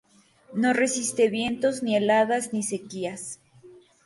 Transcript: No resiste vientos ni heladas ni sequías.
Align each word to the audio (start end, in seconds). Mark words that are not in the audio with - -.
No 0.61 0.71
resiste 0.77 1.27
vientos 1.33 1.83
ni 1.83 1.95
heladas 1.99 2.49
ni 2.53 2.63
sequías. 2.71 3.23